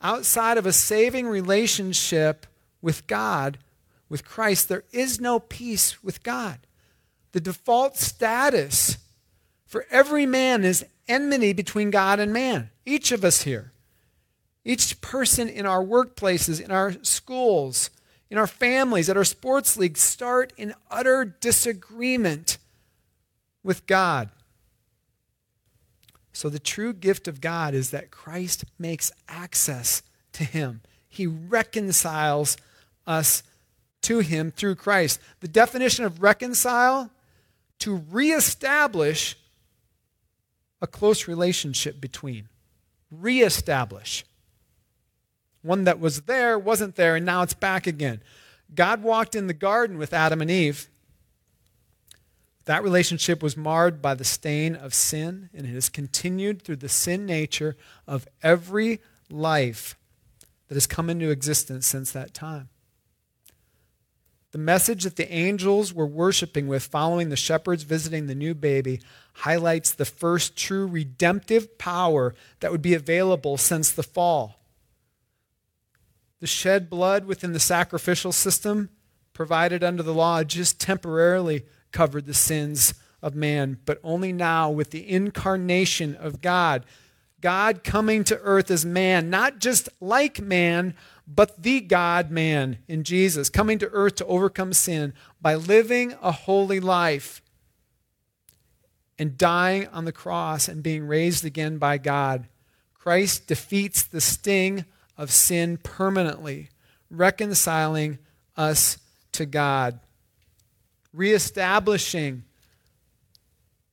[0.00, 2.46] Outside of a saving relationship
[2.80, 3.58] with God,
[4.08, 6.60] with Christ, there is no peace with God.
[7.32, 8.98] The default status
[9.66, 12.70] for every man is enmity between God and man.
[12.84, 13.72] Each of us here.
[14.64, 17.90] Each person in our workplaces, in our schools,
[18.30, 22.58] in our families, at our sports leagues start in utter disagreement
[23.62, 24.30] with God.
[26.32, 30.02] So, the true gift of God is that Christ makes access
[30.32, 30.82] to Him.
[31.08, 32.56] He reconciles
[33.06, 33.42] us
[34.02, 35.18] to Him through Christ.
[35.40, 37.10] The definition of reconcile,
[37.78, 39.36] to reestablish
[40.80, 42.48] a close relationship between.
[43.10, 44.24] Reestablish.
[45.62, 48.22] One that was there, wasn't there, and now it's back again.
[48.74, 50.88] God walked in the garden with Adam and Eve.
[52.64, 56.88] That relationship was marred by the stain of sin, and it has continued through the
[56.88, 59.96] sin nature of every life
[60.68, 62.68] that has come into existence since that time.
[64.56, 69.02] The message that the angels were worshiping with following the shepherds visiting the new baby
[69.34, 74.58] highlights the first true redemptive power that would be available since the fall.
[76.40, 78.88] The shed blood within the sacrificial system
[79.34, 84.90] provided under the law just temporarily covered the sins of man, but only now with
[84.90, 86.86] the incarnation of God.
[87.42, 90.94] God coming to earth as man, not just like man,
[91.26, 96.30] but the God man in Jesus, coming to earth to overcome sin by living a
[96.30, 97.42] holy life
[99.18, 102.48] and dying on the cross and being raised again by God.
[102.94, 104.84] Christ defeats the sting
[105.16, 106.68] of sin permanently,
[107.10, 108.18] reconciling
[108.56, 108.98] us
[109.32, 109.98] to God,
[111.12, 112.44] reestablishing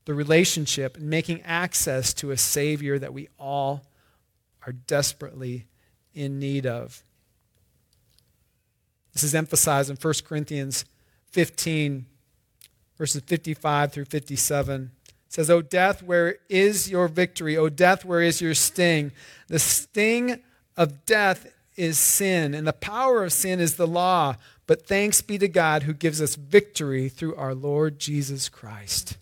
[0.05, 3.85] the relationship and making access to a Savior that we all
[4.65, 5.65] are desperately
[6.13, 7.03] in need of.
[9.13, 10.85] This is emphasized in 1 Corinthians
[11.31, 12.05] 15,
[12.97, 14.91] verses 55 through 57.
[15.05, 17.55] It says, O death, where is your victory?
[17.55, 19.11] O death, where is your sting?
[19.47, 20.41] The sting
[20.75, 24.35] of death is sin, and the power of sin is the law.
[24.65, 29.17] But thanks be to God who gives us victory through our Lord Jesus Christ.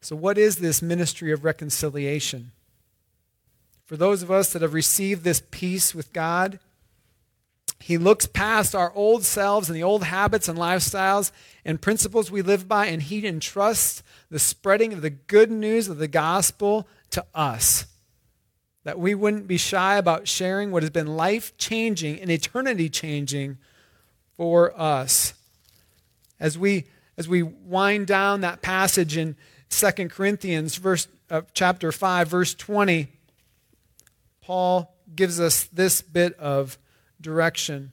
[0.00, 2.52] So, what is this ministry of reconciliation?
[3.84, 6.58] For those of us that have received this peace with God,
[7.80, 11.32] he looks past our old selves and the old habits and lifestyles
[11.64, 15.98] and principles we live by, and He entrusts the spreading of the good news of
[15.98, 17.86] the gospel to us.
[18.84, 23.58] That we wouldn't be shy about sharing what has been life changing and eternity changing
[24.36, 25.34] for us.
[26.38, 29.36] As we, as we wind down that passage in
[29.70, 33.08] 2 Corinthians, verse, uh, chapter 5, verse 20,
[34.42, 36.78] Paul gives us this bit of
[37.20, 37.92] direction.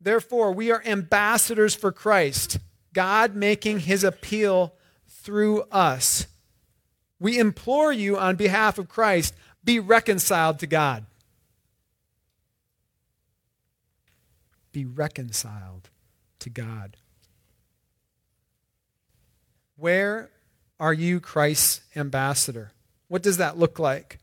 [0.00, 2.58] Therefore, we are ambassadors for Christ,
[2.92, 4.74] God making his appeal
[5.08, 6.26] through us.
[7.20, 9.34] We implore you on behalf of Christ,
[9.64, 11.06] be reconciled to God.
[14.72, 15.90] Be reconciled
[16.40, 16.96] to God.
[19.76, 20.30] Where
[20.80, 22.72] are you Christ's ambassador?
[23.06, 24.18] What does that look like?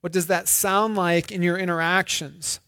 [0.00, 2.60] What does that sound like in your interactions?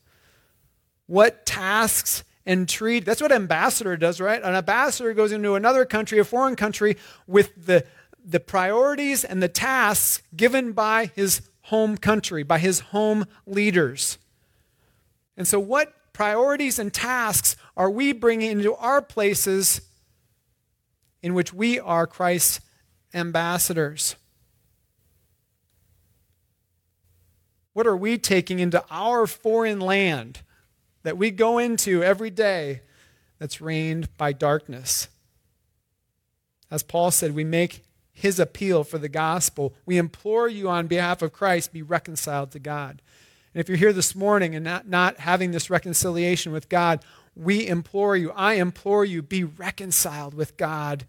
[1.08, 3.04] What tasks and treat.
[3.04, 4.40] That's what an ambassador does, right?
[4.40, 7.84] An ambassador goes into another country, a foreign country, with the,
[8.24, 14.18] the priorities and the tasks given by his home country, by his home leaders.
[15.36, 19.80] And so, what priorities and tasks are we bringing into our places
[21.22, 22.60] in which we are Christ's
[23.14, 24.16] ambassadors?
[27.72, 30.40] What are we taking into our foreign land?
[31.02, 32.82] That we go into every day
[33.38, 35.08] that's reigned by darkness.
[36.70, 39.74] As Paul said, we make his appeal for the gospel.
[39.86, 43.00] We implore you on behalf of Christ, be reconciled to God.
[43.54, 47.04] And if you're here this morning and not, not having this reconciliation with God,
[47.36, 51.04] we implore you, I implore you, be reconciled with God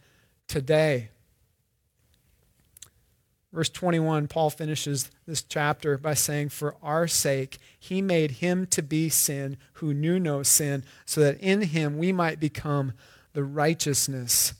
[0.47, 1.09] today.
[3.51, 8.83] Verse 21, Paul finishes this chapter by saying, For our sake, he made him to
[8.83, 12.93] be sin who knew no sin, so that in him we might become
[13.33, 14.53] the righteousness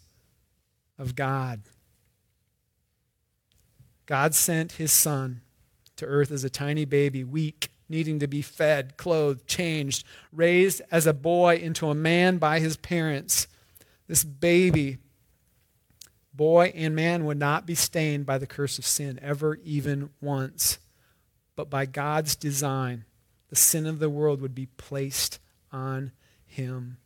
[0.97, 1.61] of God.
[4.07, 5.41] God sent his son
[5.97, 11.05] to earth as a tiny baby, weak, needing to be fed, clothed, changed, raised as
[11.05, 13.47] a boy into a man by his parents.
[14.07, 14.97] This baby,
[16.33, 20.79] boy and man, would not be stained by the curse of sin ever, even once.
[21.55, 23.05] But by God's design,
[23.49, 25.39] the sin of the world would be placed
[25.71, 26.11] on
[26.45, 26.97] him.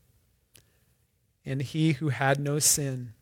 [1.46, 3.14] And he who had no sin,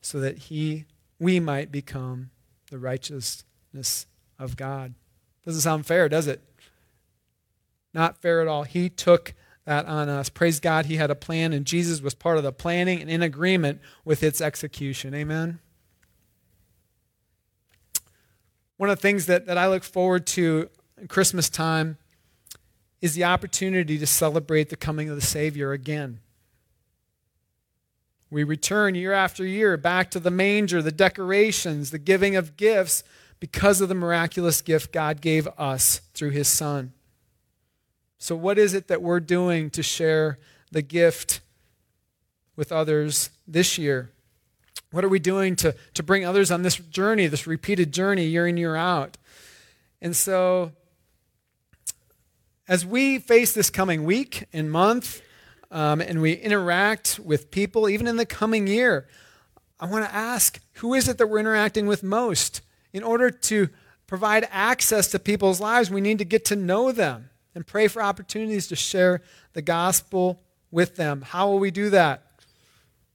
[0.00, 0.84] so that he
[1.18, 2.30] we might become
[2.70, 4.06] the righteousness
[4.38, 4.94] of God.
[5.44, 6.42] Doesn't sound fair, does it?
[7.94, 8.64] Not fair at all.
[8.64, 9.34] He took
[9.66, 10.28] that on us.
[10.30, 13.20] Praise God, He had a plan, and Jesus was part of the planning and in
[13.20, 15.14] agreement with its execution.
[15.14, 15.58] Amen.
[18.78, 20.70] One of the things that, that I look forward to
[21.08, 21.98] Christmas time
[23.00, 26.20] is the opportunity to celebrate the coming of the Savior again.
[28.30, 33.04] We return year after year back to the manger, the decorations, the giving of gifts
[33.40, 36.92] because of the miraculous gift God gave us through his Son.
[38.18, 40.38] So, what is it that we're doing to share
[40.70, 41.40] the gift
[42.56, 44.10] with others this year?
[44.90, 48.46] What are we doing to, to bring others on this journey, this repeated journey, year
[48.46, 49.18] in, year out?
[50.00, 50.72] And so,
[52.66, 55.22] as we face this coming week and month,
[55.70, 59.08] um, and we interact with people, even in the coming year,
[59.78, 62.62] I want to ask who is it that we're interacting with most?
[62.92, 63.68] In order to
[64.06, 68.02] provide access to people's lives, we need to get to know them and pray for
[68.02, 69.22] opportunities to share
[69.54, 71.22] the gospel with them.
[71.22, 72.22] How will we do that?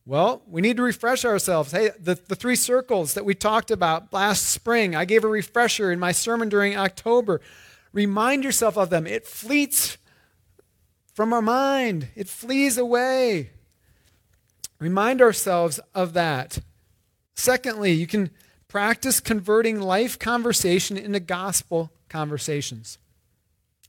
[0.03, 1.71] Well, we need to refresh ourselves.
[1.71, 5.91] Hey, the, the three circles that we talked about last spring, I gave a refresher
[5.91, 7.39] in my sermon during October.
[7.93, 9.05] Remind yourself of them.
[9.05, 9.99] It fleets
[11.13, 13.51] from our mind, it flees away.
[14.79, 16.57] Remind ourselves of that.
[17.35, 18.31] Secondly, you can
[18.67, 22.97] practice converting life conversation into gospel conversations.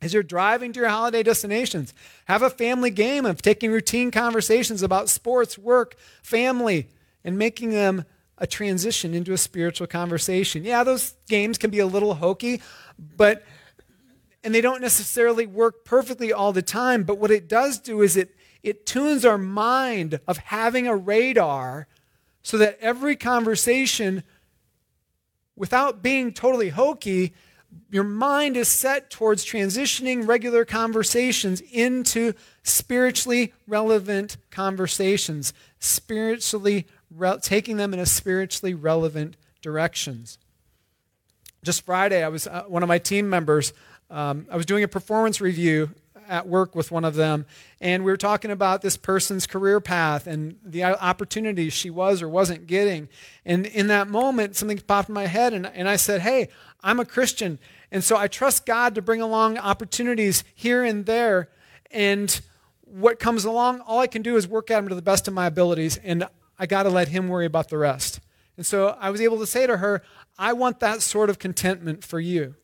[0.02, 1.94] As you're driving to your holiday destinations,
[2.24, 6.88] have a family game of taking routine conversations about sports, work, family,
[7.22, 8.04] and making them
[8.36, 10.64] a transition into a spiritual conversation.
[10.64, 12.60] Yeah, those games can be a little hokey,
[13.16, 13.44] but
[14.42, 18.16] and they don't necessarily work perfectly all the time, but what it does do is
[18.16, 18.34] it,
[18.64, 21.86] it tunes our mind of having a radar
[22.42, 24.24] so that every conversation,
[25.54, 27.34] without being totally hokey,
[27.90, 37.76] your mind is set towards transitioning regular conversations into spiritually relevant conversations, spiritually re- taking
[37.76, 40.38] them in a spiritually relevant directions.
[41.64, 43.72] Just Friday, I was uh, one of my team members
[44.12, 45.90] um, I was doing a performance review
[46.32, 47.44] at work with one of them,
[47.78, 52.28] and we were talking about this person's career path and the opportunities she was or
[52.28, 53.10] wasn't getting.
[53.44, 56.48] And in that moment, something popped in my head, and, and I said, Hey,
[56.80, 57.58] I'm a Christian,
[57.90, 61.50] and so I trust God to bring along opportunities here and there.
[61.90, 62.40] And
[62.80, 65.34] what comes along, all I can do is work at them to the best of
[65.34, 66.26] my abilities, and
[66.58, 68.20] I got to let Him worry about the rest.
[68.56, 70.02] And so I was able to say to her,
[70.38, 72.54] I want that sort of contentment for you.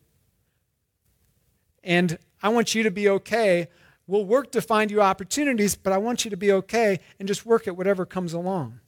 [1.83, 3.67] And I want you to be okay.
[4.07, 7.45] We'll work to find you opportunities, but I want you to be okay and just
[7.45, 8.79] work at whatever comes along.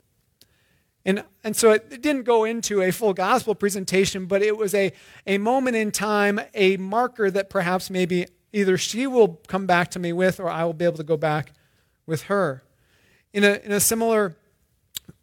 [1.06, 4.74] And, and so it, it didn't go into a full gospel presentation, but it was
[4.74, 4.92] a,
[5.26, 10.00] a moment in time, a marker that perhaps maybe either she will come back to
[10.00, 11.54] me with or I will be able to go back
[12.06, 12.64] with her.
[13.34, 14.36] In a, in a similar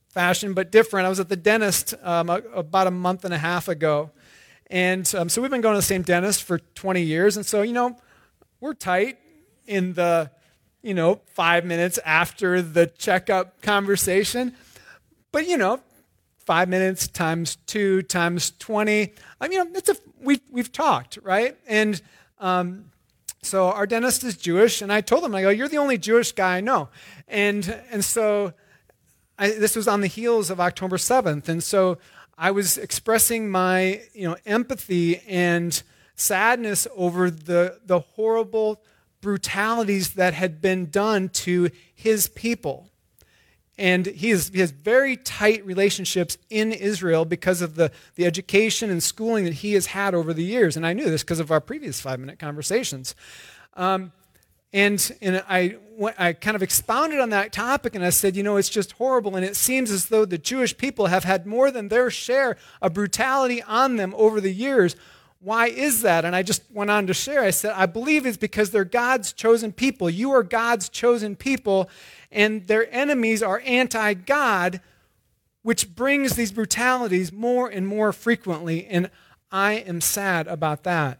[0.09, 3.69] fashion, but different, I was at the dentist um, about a month and a half
[3.69, 4.11] ago.
[4.71, 7.37] And um, so we've been going to the same dentist for 20 years.
[7.37, 7.97] And so, you know,
[8.61, 9.19] we're tight
[9.67, 10.31] in the,
[10.83, 14.55] you know, five minutes after the checkup conversation.
[15.33, 15.81] But, you know,
[16.39, 19.13] five minutes times two times 20.
[19.41, 21.57] I mean, it's a, we, we've talked, right?
[21.67, 22.01] And
[22.41, 22.87] um,
[23.43, 24.83] so our dentist is Jewish.
[24.83, 26.89] And I told him, I go, you're the only Jewish guy I know.
[27.29, 28.55] And, and so
[29.39, 31.49] I, this was on the heels of October 7th.
[31.49, 31.99] And so
[32.37, 35.83] I was expressing my you know, empathy and
[36.19, 38.83] sadness over the, the horrible
[39.21, 42.89] brutalities that had been done to his people.
[43.77, 49.01] And he, he has very tight relationships in Israel because of the, the education and
[49.01, 50.77] schooling that he has had over the years.
[50.77, 53.15] And I knew this because of our previous five minute conversations.
[53.75, 54.13] Um,
[54.73, 55.77] and, and I,
[56.19, 59.37] I kind of expounded on that topic and I said, you know, it's just horrible.
[59.37, 62.93] And it seems as though the Jewish people have had more than their share of
[62.93, 64.97] brutality on them over the years.
[65.41, 66.25] Why is that?
[66.25, 67.43] And I just went on to share.
[67.43, 70.11] I said, I believe it's because they're God's chosen people.
[70.11, 71.89] You are God's chosen people,
[72.33, 74.81] and their enemies are anti God
[75.63, 78.87] which brings these brutalities more and more frequently.
[78.87, 79.11] And
[79.53, 81.19] I am sad about that.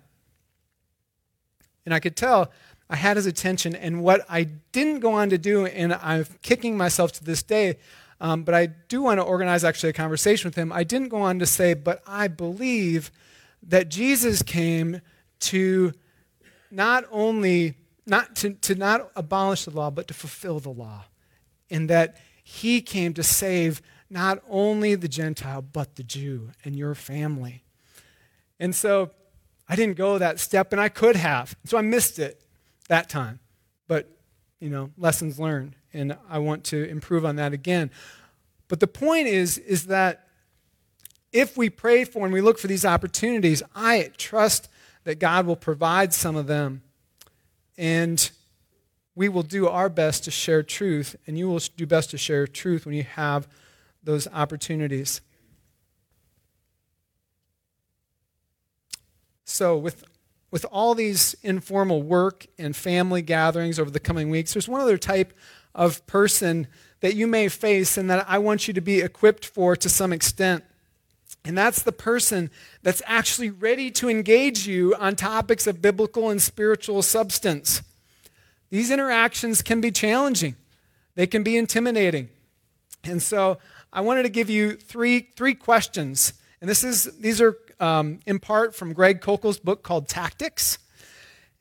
[1.85, 2.51] And I could tell
[2.89, 3.75] I had his attention.
[3.75, 7.77] And what I didn't go on to do, and I'm kicking myself to this day,
[8.23, 10.73] um, but I do want to organize actually a conversation with him.
[10.73, 13.13] I didn't go on to say, but I believe
[13.63, 15.01] that Jesus came
[15.41, 15.93] to
[16.71, 17.77] not only
[18.09, 21.05] not to, to not abolish the law, but to fulfill the law.
[21.71, 26.95] And that he came to save not only the Gentile, but the Jew and your
[26.95, 27.63] family.
[28.59, 29.11] And so
[29.69, 31.55] I didn't go that step, and I could have.
[31.67, 32.43] So I missed it
[32.89, 33.41] that time.
[33.87, 34.09] But,
[34.61, 37.91] you know, lessons learned, and I want to improve on that again.
[38.69, 40.28] But the point is, is that
[41.33, 44.69] if we pray for and we look for these opportunities, I trust
[45.05, 46.83] that God will provide some of them.
[47.77, 48.31] And
[49.15, 52.47] we will do our best to share truth, and you will do best to share
[52.47, 53.49] truth when you have
[54.03, 55.21] those opportunities.
[59.45, 60.05] So, with,
[60.51, 64.99] with all these informal work and family gatherings over the coming weeks, there's one other
[64.99, 65.33] type
[65.75, 66.67] of person
[67.01, 70.13] that you may face and that I want you to be equipped for to some
[70.13, 70.65] extent.
[71.49, 72.51] And that's the person
[72.83, 77.81] that's actually ready to engage you on topics of biblical and spiritual substance.
[78.69, 80.57] These interactions can be challenging,
[81.15, 82.29] they can be intimidating.
[83.03, 83.57] And so
[83.91, 86.35] I wanted to give you three, three questions.
[86.61, 90.77] And this is, these are um, in part from Greg Koukl's book called Tactics.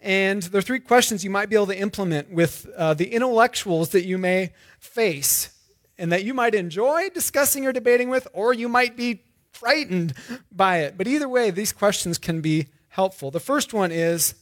[0.01, 3.91] And there are three questions you might be able to implement with uh, the intellectuals
[3.91, 5.57] that you may face
[5.97, 9.21] and that you might enjoy discussing or debating with, or you might be
[9.57, 10.13] frightened
[10.51, 10.97] by it.
[10.97, 13.31] But either way, these questions can be helpful.
[13.31, 14.35] The first one is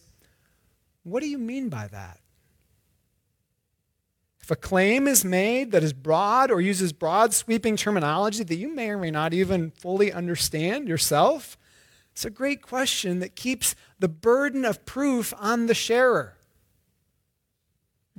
[1.03, 2.20] what do you mean by that?
[4.41, 8.74] If a claim is made that is broad or uses broad sweeping terminology that you
[8.74, 11.57] may or may not even fully understand yourself,
[12.11, 16.38] it's a great question that keeps the burden of proof on the sharer.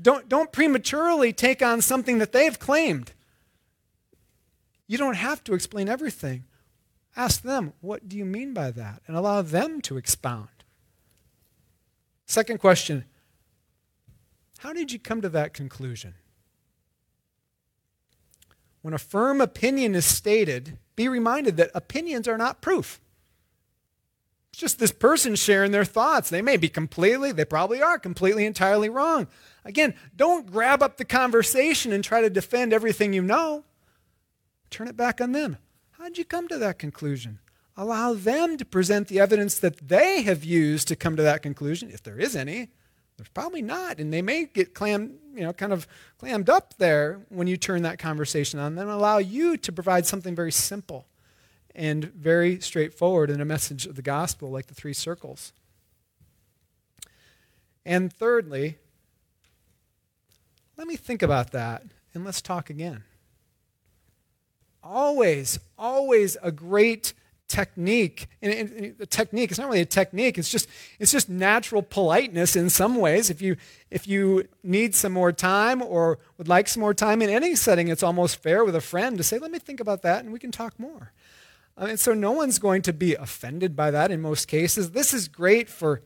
[0.01, 3.13] Don't, don't prematurely take on something that they've claimed.
[4.87, 6.45] You don't have to explain everything.
[7.17, 9.03] Ask them, what do you mean by that?
[9.07, 10.49] And allow them to expound.
[12.27, 13.05] Second question
[14.59, 16.15] how did you come to that conclusion?
[18.83, 23.01] When a firm opinion is stated, be reminded that opinions are not proof.
[24.51, 26.31] It's just this person sharing their thoughts.
[26.31, 29.29] They may be completely, they probably are completely, entirely wrong.
[29.65, 33.65] Again, don't grab up the conversation and try to defend everything you know.
[34.71, 35.59] Turn it back on them.
[35.99, 37.39] How did you come to that conclusion?
[37.75, 41.91] Allow them to present the evidence that they have used to come to that conclusion,
[41.91, 42.69] if there is any.
[43.17, 45.87] There's probably not, and they may get clammed, you know, kind of
[46.19, 48.75] clammed up there when you turn that conversation on.
[48.75, 51.07] Then allow you to provide something very simple
[51.75, 55.55] and very straightforward in a message of the gospel, like the three circles.
[57.87, 58.77] And thirdly,
[60.77, 63.05] let me think about that and let's talk again.
[64.89, 67.13] Always, always a great
[67.49, 68.29] technique.
[68.41, 70.69] And, and, the technique, it's not really a technique, it's just,
[71.01, 73.29] it's just natural politeness in some ways.
[73.29, 73.57] If you,
[73.91, 77.89] if you need some more time or would like some more time in any setting,
[77.89, 80.39] it's almost fair with a friend to say, let me think about that and we
[80.39, 81.13] can talk more.
[81.77, 84.93] Uh, and so no one's going to be offended by that in most cases.
[84.93, 86.01] This is great for,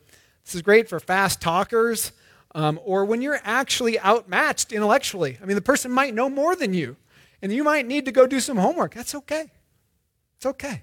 [0.44, 2.12] this is great for fast talkers
[2.54, 5.38] um, or when you're actually outmatched intellectually.
[5.42, 6.96] I mean, the person might know more than you
[7.42, 8.94] and you might need to go do some homework.
[8.94, 9.50] That's okay.
[10.36, 10.82] It's okay.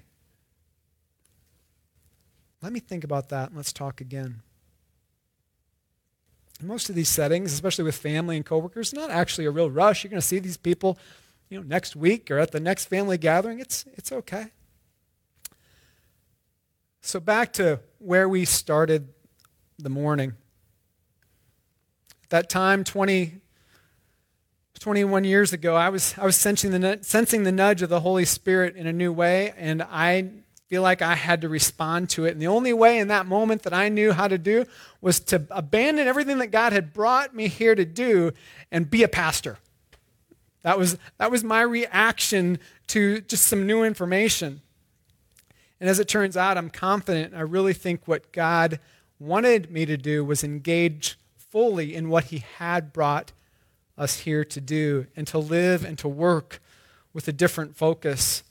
[2.62, 4.42] Let me think about that and let's talk again.
[6.60, 10.02] In most of these settings, especially with family and coworkers, not actually a real rush.
[10.02, 10.98] You're going to see these people,
[11.48, 13.60] you know, next week or at the next family gathering.
[13.60, 14.46] It's it's okay.
[17.00, 19.08] So back to where we started
[19.78, 20.34] the morning.
[22.24, 23.40] At that time, 20,
[24.78, 28.24] 21 years ago, I was, I was sensing the, sensing the nudge of the Holy
[28.24, 30.30] Spirit in a new way, and I
[30.68, 32.32] feel like I had to respond to it.
[32.32, 34.66] And the only way in that moment that I knew how to do
[35.00, 38.32] was to abandon everything that God had brought me here to do
[38.70, 39.58] and be a pastor.
[40.62, 42.58] That was, that was my reaction
[42.88, 44.60] to just some new information.
[45.80, 47.34] And as it turns out, I'm confident.
[47.34, 48.78] I really think what God
[49.18, 53.32] wanted me to do was engage fully in what He had brought
[53.98, 56.60] us here to do and to live and to work
[57.12, 58.42] with a different focus.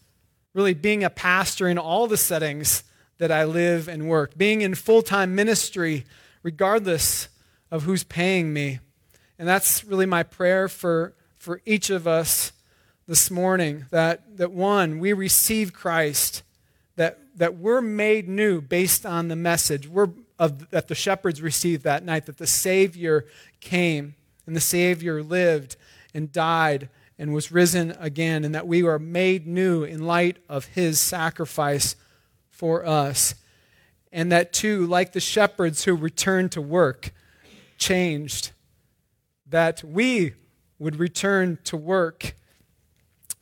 [0.54, 2.84] Really being a pastor in all the settings
[3.18, 6.06] that I live and work, being in full time ministry,
[6.44, 7.30] regardless
[7.72, 8.80] of who's paying me.
[9.40, 12.52] And that's really my prayer for, for each of us
[13.08, 16.44] this morning that, that one, we receive Christ,
[16.96, 19.88] that, that we're made new based on the message.
[19.88, 23.26] We're, of, that the shepherds received that night, that the Savior
[23.60, 24.16] came
[24.48, 25.76] and the Savior lived
[26.14, 26.90] and died
[27.20, 31.96] and was risen again, and that we are made new in light of his sacrifice
[32.50, 33.36] for us.
[34.12, 37.12] And that, too, like the shepherds who returned to work,
[37.78, 38.52] changed,
[39.48, 40.34] that we
[40.80, 42.36] would return to work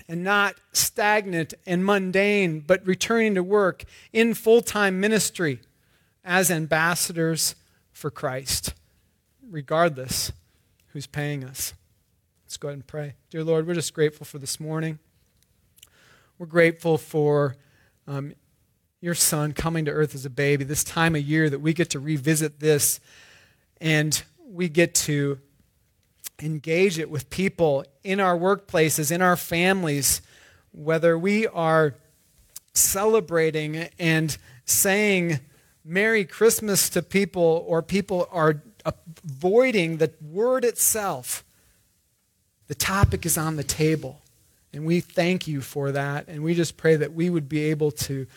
[0.08, 3.84] and not stagnant and mundane, but returning to work
[4.14, 5.60] in full time ministry
[6.24, 7.56] as ambassadors
[7.92, 8.74] for Christ,
[9.50, 10.32] regardless
[10.96, 11.74] who's paying us.
[12.46, 13.16] Let's go ahead and pray.
[13.30, 14.98] Dear Lord, we're just grateful for this morning.
[16.40, 17.58] We're grateful for
[18.08, 18.34] um,
[19.02, 21.90] your son coming to earth as a baby, this time of year that we get
[21.90, 23.02] to revisit this
[23.82, 25.38] and we get to
[26.42, 30.22] engage it with people in our workplaces, in our families,
[30.72, 31.96] whether we are
[32.74, 35.42] celebrating and saying
[35.84, 41.44] Merry Christmas to people or people are avoiding the word itself.
[42.68, 44.22] The topic is on the table.
[44.74, 46.28] And we thank you for that.
[46.28, 48.28] And we just pray that we would be able to,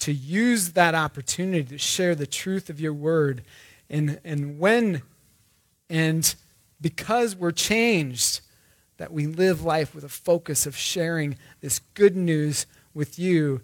[0.00, 3.42] to use that opportunity to share the truth of your word.
[3.90, 5.02] And, and when
[5.90, 6.34] and
[6.80, 8.40] because we're changed,
[8.96, 13.60] that we live life with a focus of sharing this good news with you.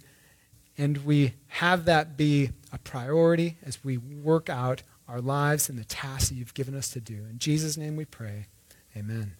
[0.77, 5.85] And we have that be a priority as we work out our lives and the
[5.85, 7.25] tasks that you've given us to do.
[7.31, 8.47] In Jesus' name we pray.
[8.97, 9.33] Amen.